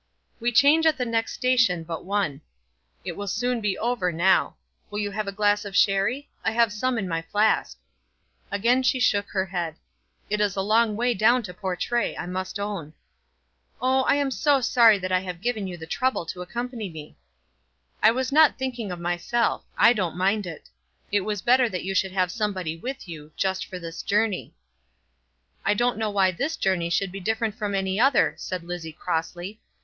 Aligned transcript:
"We 0.39 0.51
change 0.51 0.87
at 0.87 0.97
the 0.97 1.05
next 1.05 1.33
station 1.33 1.83
but 1.83 2.03
one. 2.03 2.41
It 3.05 3.11
will 3.15 3.27
soon 3.27 3.61
be 3.61 3.77
over 3.77 4.11
now. 4.11 4.55
Will 4.89 4.97
you 4.97 5.11
have 5.11 5.27
a 5.27 5.31
glass 5.31 5.63
of 5.63 5.75
sherry? 5.77 6.27
I 6.43 6.53
have 6.53 6.73
some 6.73 6.97
in 6.97 7.07
my 7.07 7.21
flask." 7.21 7.77
Again 8.49 8.81
she 8.81 8.99
shook 8.99 9.27
her 9.29 9.45
head. 9.45 9.75
"It 10.27 10.41
is 10.41 10.55
a 10.55 10.61
long 10.61 10.95
way 10.95 11.13
down 11.13 11.43
to 11.43 11.53
Portray, 11.53 12.17
I 12.17 12.25
must 12.25 12.59
own." 12.59 12.93
"Oh, 13.79 14.01
I 14.01 14.15
am 14.15 14.31
so 14.31 14.59
sorry 14.59 14.97
that 14.97 15.11
I 15.11 15.19
have 15.19 15.39
given 15.39 15.67
you 15.67 15.77
the 15.77 15.85
trouble 15.85 16.25
to 16.25 16.41
accompany 16.41 16.89
me." 16.89 17.15
"I 18.01 18.09
was 18.09 18.31
not 18.31 18.57
thinking 18.57 18.91
of 18.91 18.99
myself. 18.99 19.65
I 19.77 19.93
don't 19.93 20.17
mind 20.17 20.47
it. 20.47 20.67
It 21.11 21.21
was 21.21 21.43
better 21.43 21.69
that 21.69 21.83
you 21.83 21.93
should 21.93 22.11
have 22.11 22.31
somebody 22.31 22.75
with 22.75 23.07
you, 23.07 23.33
just 23.35 23.67
for 23.67 23.77
this 23.77 24.01
journey." 24.01 24.55
"I 25.63 25.75
don't 25.75 25.99
know 25.99 26.09
why 26.09 26.31
this 26.31 26.57
journey 26.57 26.89
should 26.89 27.11
be 27.11 27.19
different 27.19 27.53
from 27.53 27.75
any 27.75 27.99
other," 27.99 28.33
said 28.39 28.63
Lizzie 28.63 28.93
crossly. 28.93 29.59